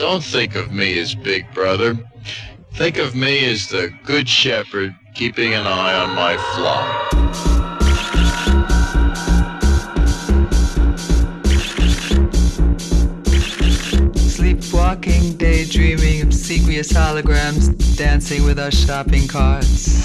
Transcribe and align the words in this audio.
Don't 0.00 0.24
think 0.24 0.54
of 0.54 0.72
me 0.72 0.98
as 0.98 1.14
Big 1.14 1.44
Brother. 1.52 1.94
Think 2.72 2.96
of 2.96 3.14
me 3.14 3.44
as 3.52 3.68
the 3.68 3.92
Good 4.06 4.26
Shepherd 4.26 4.96
keeping 5.14 5.52
an 5.52 5.66
eye 5.66 5.92
on 5.92 6.14
my 6.14 6.38
flock. 6.54 7.10
Sleepwalking, 14.16 15.36
daydreaming, 15.36 16.22
obsequious 16.22 16.90
holograms, 16.90 17.76
dancing 17.98 18.44
with 18.44 18.58
our 18.58 18.70
shopping 18.70 19.28
carts. 19.28 20.00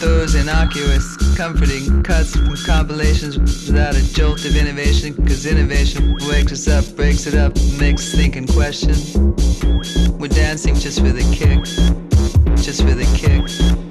Those 0.00 0.36
innocuous, 0.36 1.16
comforting 1.36 2.02
cuts 2.02 2.36
from 2.36 2.54
compilations 2.66 3.36
without 3.38 3.94
a 3.94 4.12
jolt 4.12 4.44
of 4.44 4.56
innovation, 4.56 5.14
cause 5.26 5.46
innovation 5.46 6.16
wakes 6.28 6.52
us 6.52 6.68
up, 6.68 6.84
breaks 6.96 7.26
it 7.26 7.34
up, 7.34 7.54
makes 7.78 8.14
thinking 8.14 8.46
question. 8.46 8.94
We're 10.18 10.28
dancing 10.28 10.74
just 10.74 11.00
for 11.00 11.12
the 11.12 11.24
kick, 11.34 11.64
just 12.56 12.82
for 12.82 12.94
the 12.94 13.06
kick. 13.16 13.81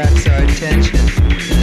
attracts 0.00 0.26
our 0.28 0.44
attention. 0.44 1.59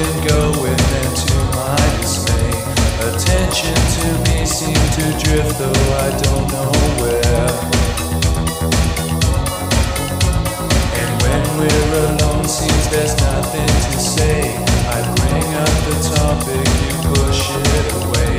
and 0.00 0.28
go 0.28 0.40
with 0.62 0.86
it 1.02 1.12
to 1.28 1.36
my 1.56 1.76
dismay. 2.00 2.52
Attention 3.08 3.76
to 3.96 4.06
me 4.24 4.46
seemed 4.46 4.88
to 4.96 5.04
drift, 5.20 5.58
though 5.60 5.84
I 6.04 6.08
don't 6.24 6.46
know 6.54 6.72
where. 7.00 7.48
And 11.00 11.10
when 11.22 11.42
we're 11.58 11.92
alone, 12.08 12.46
seems 12.48 12.88
there's 12.88 13.16
nothing 13.20 13.72
to 13.86 13.96
say. 14.00 14.56
I 14.88 14.98
bring 15.20 15.48
up 15.64 15.76
the 15.88 15.96
topic, 16.16 16.66
you 16.84 16.92
push 17.12 17.42
it 17.52 17.86
away. 18.00 18.34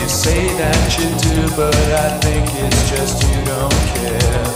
You 0.00 0.08
say 0.08 0.46
that 0.62 0.86
you 0.98 1.08
do, 1.26 1.36
but 1.56 1.74
I 2.06 2.18
think 2.22 2.46
it's 2.54 2.82
just 2.90 3.22
you 3.26 3.38
don't 3.50 3.80
care. 3.98 4.46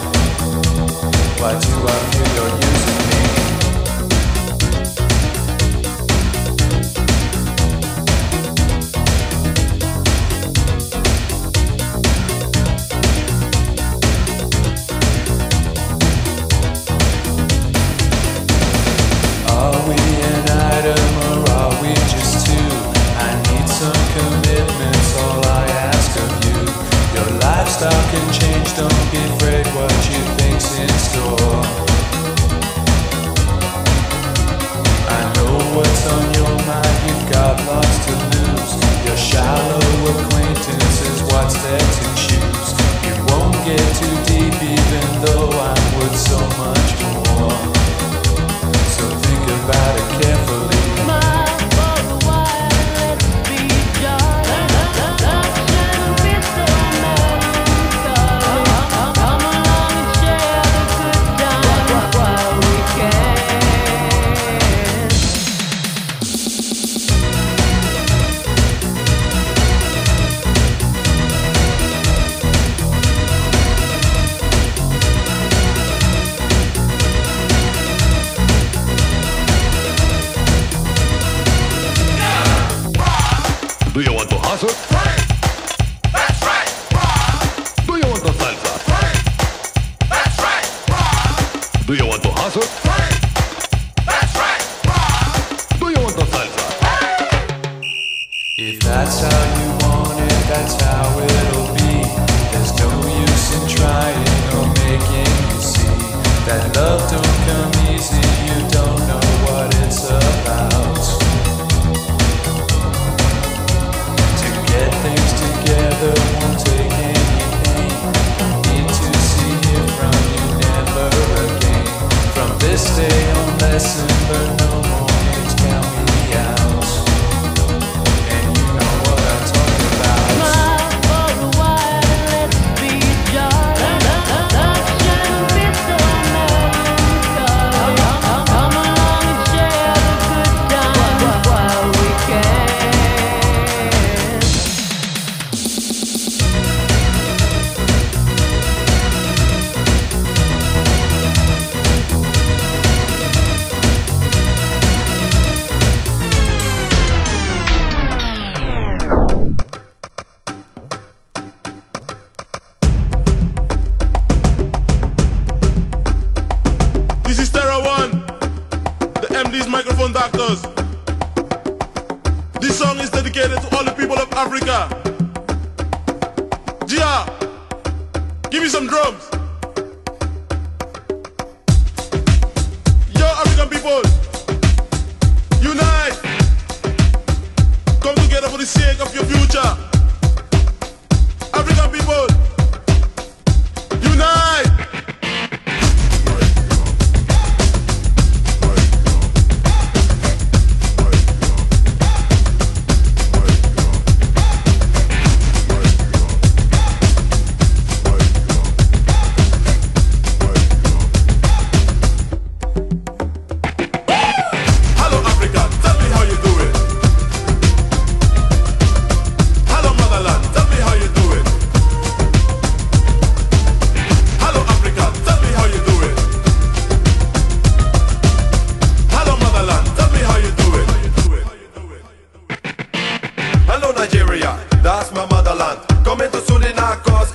Why 1.41 1.53
do 1.59 1.73
I 1.95 1.99
feel 2.11 2.29
you're 2.37 2.55
using 2.63 3.09
me? 3.09 3.14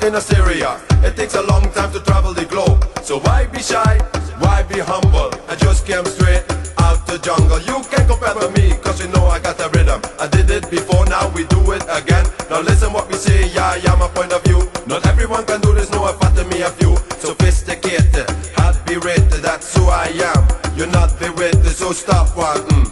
In 0.09 0.15
Assyria. 0.15 0.81
It 1.05 1.15
takes 1.15 1.35
a 1.35 1.43
long 1.43 1.69
time 1.71 1.91
to 1.93 1.99
travel 1.99 2.33
the 2.33 2.45
globe. 2.45 2.81
So 3.03 3.19
why 3.19 3.45
be 3.45 3.61
shy? 3.61 3.95
Why 4.41 4.63
be 4.63 4.79
humble? 4.79 5.29
I 5.47 5.55
just 5.55 5.85
came 5.85 6.05
straight 6.05 6.43
out 6.79 7.05
the 7.05 7.19
jungle. 7.21 7.61
You 7.69 7.77
can't 7.91 8.07
compare 8.09 8.33
with 8.33 8.51
me, 8.57 8.73
cause 8.81 8.99
you 8.99 9.07
know 9.13 9.25
I 9.27 9.37
got 9.39 9.57
the 9.57 9.69
rhythm. 9.69 10.01
I 10.19 10.25
did 10.27 10.49
it 10.49 10.65
before, 10.71 11.05
now 11.05 11.29
we 11.35 11.45
do 11.45 11.61
it 11.77 11.85
again. 11.87 12.25
Now 12.49 12.61
listen 12.61 12.91
what 12.91 13.07
we 13.07 13.15
say, 13.15 13.53
yeah, 13.53 13.75
yeah, 13.83 13.95
my 14.01 14.07
point 14.07 14.33
of 14.33 14.41
view. 14.43 14.61
Not 14.87 15.05
everyone 15.05 15.45
can 15.45 15.61
do 15.61 15.75
this, 15.75 15.91
no, 15.91 16.01
me 16.49 16.61
a 16.63 16.69
few. 16.81 16.97
Sophisticated, 17.19 18.25
hard 18.57 18.77
be 18.87 18.97
rated, 18.97 19.43
that's 19.45 19.75
who 19.75 19.83
I 19.85 20.09
am. 20.33 20.41
You're 20.75 20.93
not 20.99 21.19
the 21.19 21.29
rated, 21.37 21.75
so 21.81 21.91
stop 21.91 22.35
one. 22.35 22.57
Mm. 22.73 22.89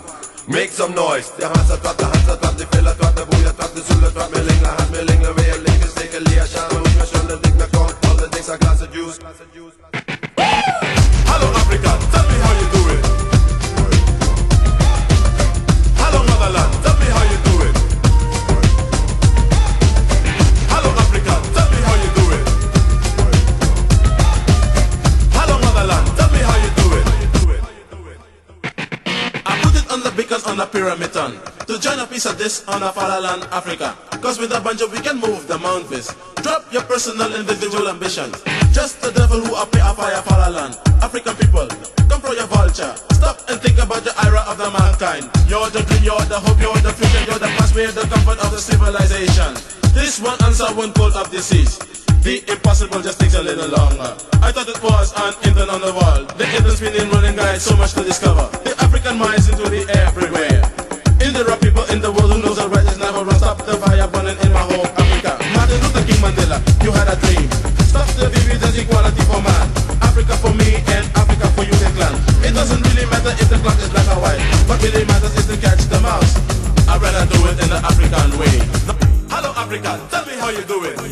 Make 0.48 0.70
some 0.70 0.94
noise. 0.94 1.30
Hansa 1.42 1.78
trap, 1.82 1.98
de 1.98 2.06
hansa 2.06 2.38
trap, 2.38 2.56
de 2.58 2.66
filla 2.68 2.77
this 32.48 32.66
on 32.70 32.82
a 32.82 32.92
fatherland, 32.94 33.44
Africa. 33.52 33.92
Cause 34.24 34.40
with 34.40 34.56
a 34.56 34.62
banjo 34.64 34.88
we 34.88 35.00
can 35.04 35.20
move 35.20 35.48
the 35.52 35.58
mountains. 35.60 36.16
Drop 36.40 36.64
your 36.72 36.84
personal 36.84 37.28
individual 37.36 37.90
ambitions. 37.90 38.40
Just 38.72 39.02
the 39.02 39.12
devil 39.12 39.44
who 39.44 39.52
appear 39.60 39.84
a 39.84 39.92
fire 39.92 40.22
fatherland. 40.24 40.80
African 41.04 41.36
people, 41.36 41.68
come 42.08 42.22
from 42.24 42.40
your 42.40 42.48
vulture. 42.48 42.96
Stop 43.20 43.44
and 43.52 43.60
think 43.60 43.76
about 43.84 44.08
the 44.08 44.16
era 44.24 44.40
of 44.48 44.56
the 44.56 44.72
mankind. 44.72 45.28
You're 45.52 45.68
the 45.76 45.84
dream, 45.92 46.08
you're 46.08 46.28
the 46.32 46.40
hope, 46.40 46.56
you're 46.64 46.80
the 46.88 46.96
future, 46.96 47.24
you're 47.28 47.42
the 47.44 47.52
past, 47.60 47.76
we're 47.76 47.92
the 47.92 48.08
comfort 48.08 48.40
of 48.40 48.50
the 48.56 48.62
civilization. 48.64 49.52
This 49.92 50.24
one 50.24 50.40
answer 50.48 50.72
one 50.72 50.94
cold 50.96 51.20
of 51.20 51.28
disease. 51.30 51.76
The 52.24 52.48
impossible 52.48 53.02
just 53.04 53.20
takes 53.20 53.36
a 53.36 53.44
little 53.44 53.68
longer. 53.76 54.16
I 54.40 54.56
thought 54.56 54.72
it 54.72 54.80
was 54.80 55.12
an 55.20 55.36
intern 55.44 55.68
on 55.68 55.82
the 55.84 55.92
wall. 55.92 56.24
The 56.40 56.48
intern 56.56 56.76
spinning 56.80 57.12
running 57.12 57.36
guide, 57.36 57.60
so 57.60 57.76
much 57.76 57.92
to 58.00 58.04
discover. 58.08 58.48
The 58.64 58.87
Fire 64.12 64.36
in 64.44 64.52
my 64.54 64.60
home, 64.60 64.88
Africa. 64.98 65.32
Martin 65.56 65.80
Luther 65.84 66.04
King 66.08 66.22
Mandela, 66.24 66.58
you 66.84 66.92
had 66.92 67.08
a 67.08 67.16
dream. 67.26 67.50
Stop 67.88 68.08
the 68.16 68.30
dividends, 68.30 68.78
equality 68.78 69.24
for 69.24 69.42
man. 69.42 69.68
Africa 70.02 70.36
for 70.38 70.54
me 70.54 70.84
and 70.96 71.06
Africa 71.16 71.48
for 71.56 71.64
you, 71.64 71.76
the 71.82 71.90
clan. 71.96 72.14
It 72.44 72.54
doesn't 72.54 72.82
really 72.82 73.06
matter 73.10 73.32
if 73.36 73.50
the 73.50 73.58
clock 73.60 73.78
is 73.80 73.90
black 73.90 74.08
or 74.16 74.22
white. 74.22 74.42
What 74.68 74.82
really 74.84 75.06
matters 75.06 75.36
is 75.36 75.48
to 75.48 75.58
catch 75.58 75.84
the 75.88 76.00
mouse. 76.02 76.36
I'd 76.88 77.02
rather 77.02 77.26
do 77.32 77.40
it 77.48 77.60
in 77.64 77.70
the 77.70 77.80
African 77.84 78.30
way. 78.40 78.56
Hello 79.30 79.52
Africa, 79.56 80.00
tell 80.10 80.26
me 80.26 80.34
how 80.36 80.50
you 80.50 80.64
do 80.64 80.84
it. 80.86 81.07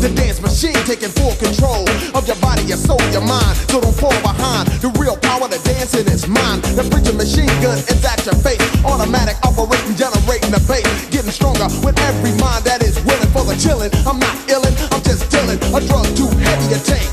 The 0.00 0.08
dance 0.16 0.40
machine 0.40 0.80
taking 0.88 1.12
full 1.12 1.36
control 1.36 1.84
of 2.16 2.24
your 2.24 2.40
body, 2.40 2.64
your 2.64 2.80
soul, 2.80 2.96
your 3.12 3.20
mind. 3.20 3.52
So 3.68 3.84
don't 3.84 3.92
fall 3.92 4.16
behind. 4.24 4.72
The 4.80 4.88
real 4.96 5.12
power 5.20 5.44
to 5.44 5.60
dancing 5.60 6.08
is 6.08 6.24
mine. 6.24 6.64
The 6.72 6.88
preacher 6.88 7.12
machine 7.12 7.52
gun 7.60 7.76
is 7.76 8.00
at 8.00 8.24
your 8.24 8.32
face. 8.40 8.64
Automatic 8.80 9.36
operating, 9.44 9.92
generating 10.00 10.56
the 10.56 10.62
bass. 10.64 10.88
Getting 11.12 11.28
stronger 11.28 11.68
with 11.84 12.00
every 12.08 12.32
mind 12.40 12.64
that 12.64 12.80
is 12.80 12.96
willing 13.04 13.28
for 13.28 13.44
the 13.44 13.52
chilling. 13.60 13.92
I'm 14.08 14.16
not 14.16 14.32
illin', 14.48 14.72
I'm 14.88 15.04
just 15.04 15.28
dealing. 15.28 15.60
A 15.68 15.80
drug 15.84 16.08
too 16.16 16.32
heavy 16.48 16.66
to 16.72 16.80
take. 16.80 17.12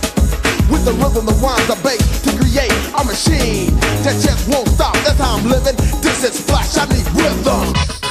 With 0.72 0.88
the 0.88 0.96
rhythm, 0.96 1.28
the 1.28 1.36
rhymes, 1.44 1.68
the 1.68 1.76
bass 1.84 2.00
to 2.24 2.32
create 2.40 2.72
a 2.96 3.04
machine 3.04 3.76
that 4.08 4.16
just 4.24 4.48
won't 4.48 4.72
stop. 4.80 4.96
That's 5.04 5.20
how 5.20 5.36
I'm 5.36 5.44
living. 5.44 5.76
This 6.00 6.24
is 6.24 6.40
splash. 6.40 6.80
I 6.80 6.88
need 6.88 7.04
rhythm. 7.12 8.07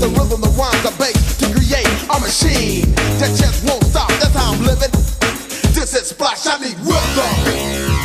the 0.00 0.08
rhythm, 0.08 0.40
the 0.40 0.48
rhymes 0.58 0.82
the 0.82 0.94
bass 0.98 1.36
to 1.38 1.46
create 1.52 1.86
a 1.86 2.20
machine 2.20 2.92
that 3.18 3.34
just 3.36 3.64
won't 3.64 3.84
stop. 3.84 4.08
That's 4.20 4.34
how 4.34 4.52
I'm 4.52 4.62
living. 4.62 4.90
This 5.72 5.94
is 5.94 6.08
splash. 6.08 6.46
I 6.46 6.58
need 6.58 6.76
rhythm. 6.80 7.95